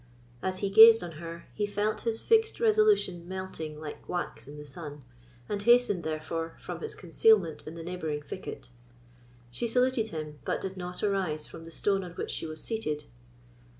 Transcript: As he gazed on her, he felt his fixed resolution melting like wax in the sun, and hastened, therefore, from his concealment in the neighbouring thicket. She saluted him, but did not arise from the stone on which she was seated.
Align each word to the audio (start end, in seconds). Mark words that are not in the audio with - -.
As 0.41 0.57
he 0.65 0.71
gazed 0.71 1.03
on 1.03 1.11
her, 1.21 1.45
he 1.53 1.67
felt 1.67 2.01
his 2.01 2.23
fixed 2.23 2.59
resolution 2.59 3.27
melting 3.27 3.79
like 3.79 4.09
wax 4.09 4.47
in 4.47 4.57
the 4.57 4.65
sun, 4.65 5.03
and 5.47 5.61
hastened, 5.61 6.01
therefore, 6.03 6.55
from 6.59 6.79
his 6.81 6.95
concealment 6.95 7.61
in 7.67 7.75
the 7.75 7.83
neighbouring 7.83 8.23
thicket. 8.23 8.69
She 9.51 9.67
saluted 9.67 10.07
him, 10.07 10.39
but 10.43 10.59
did 10.59 10.75
not 10.75 11.03
arise 11.03 11.45
from 11.45 11.65
the 11.65 11.71
stone 11.71 12.03
on 12.03 12.13
which 12.13 12.31
she 12.31 12.47
was 12.47 12.63
seated. 12.63 13.03